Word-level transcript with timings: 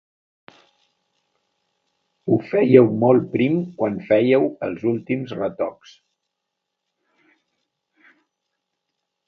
Ho 2.31 2.37
fèieu 2.53 2.89
molt 3.03 3.27
prim 3.35 3.59
quan 3.81 4.01
fèieu 4.09 4.49
els 4.69 4.87
últims 4.95 5.37
retocs. 5.39 5.95